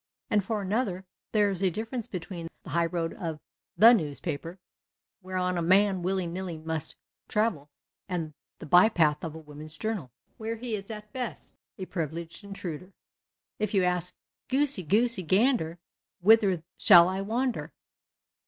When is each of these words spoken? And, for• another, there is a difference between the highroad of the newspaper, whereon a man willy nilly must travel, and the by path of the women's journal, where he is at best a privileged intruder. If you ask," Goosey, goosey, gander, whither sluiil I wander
And, 0.31 0.43
for• 0.43 0.57
another, 0.65 1.05
there 1.31 1.51
is 1.51 1.61
a 1.61 1.69
difference 1.69 2.07
between 2.07 2.47
the 2.63 2.71
highroad 2.71 3.13
of 3.13 3.39
the 3.77 3.93
newspaper, 3.93 4.57
whereon 5.21 5.59
a 5.59 5.61
man 5.61 6.01
willy 6.01 6.25
nilly 6.25 6.57
must 6.57 6.95
travel, 7.27 7.69
and 8.09 8.33
the 8.57 8.65
by 8.65 8.89
path 8.89 9.23
of 9.23 9.33
the 9.33 9.37
women's 9.37 9.77
journal, 9.77 10.09
where 10.37 10.55
he 10.55 10.73
is 10.73 10.89
at 10.89 11.13
best 11.13 11.53
a 11.77 11.85
privileged 11.85 12.43
intruder. 12.43 12.93
If 13.59 13.75
you 13.75 13.83
ask," 13.83 14.11
Goosey, 14.49 14.81
goosey, 14.81 15.21
gander, 15.21 15.77
whither 16.21 16.63
sluiil 16.79 17.05
I 17.07 17.21
wander 17.21 17.71